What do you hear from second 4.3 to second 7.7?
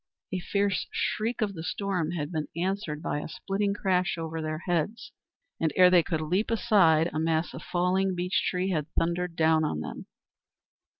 their heads, and ere they could leap aside a mass of